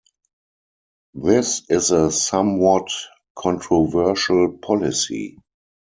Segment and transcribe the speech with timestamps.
[1.13, 2.89] This is a somewhat
[3.35, 5.37] controversial policy.